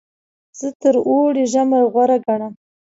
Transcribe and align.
زه 0.59 0.67
تر 0.81 0.95
اوړي 1.07 1.43
ژمی 1.53 1.81
غوره 1.91 2.17
ګڼم. 2.25 2.53